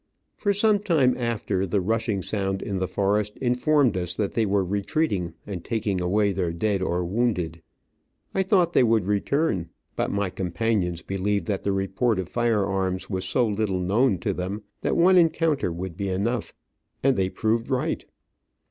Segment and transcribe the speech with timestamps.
[0.35, 4.63] For some time after, the rushing sound in the forest informed us that they were
[4.65, 7.61] re treating and taking away their dead or wounded.
[8.33, 12.65] I thought they would return, but my companions be lieved that the report of fire
[12.65, 16.51] arms was so little known to them that one encounter would be enough—
[17.03, 18.03] and they proved right.